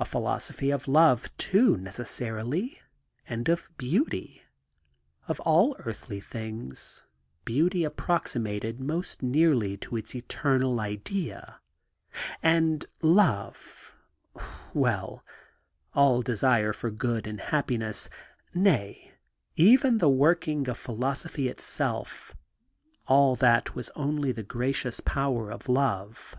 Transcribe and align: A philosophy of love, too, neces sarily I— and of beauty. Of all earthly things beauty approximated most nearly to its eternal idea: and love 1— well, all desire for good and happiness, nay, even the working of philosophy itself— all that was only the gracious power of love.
A 0.00 0.04
philosophy 0.04 0.72
of 0.72 0.88
love, 0.88 1.30
too, 1.36 1.76
neces 1.76 2.06
sarily 2.10 2.72
I— 2.72 2.80
and 3.28 3.48
of 3.48 3.70
beauty. 3.78 4.42
Of 5.28 5.38
all 5.42 5.76
earthly 5.78 6.18
things 6.20 7.04
beauty 7.44 7.84
approximated 7.84 8.80
most 8.80 9.22
nearly 9.22 9.76
to 9.76 9.94
its 9.96 10.12
eternal 10.16 10.80
idea: 10.80 11.60
and 12.42 12.84
love 13.00 13.94
1— 14.32 14.44
well, 14.74 15.24
all 15.94 16.20
desire 16.20 16.72
for 16.72 16.90
good 16.90 17.24
and 17.28 17.40
happiness, 17.40 18.08
nay, 18.54 19.12
even 19.54 19.98
the 19.98 20.10
working 20.10 20.68
of 20.68 20.76
philosophy 20.78 21.46
itself— 21.46 22.34
all 23.06 23.36
that 23.36 23.76
was 23.76 23.88
only 23.90 24.32
the 24.32 24.42
gracious 24.42 24.98
power 24.98 25.52
of 25.52 25.68
love. 25.68 26.34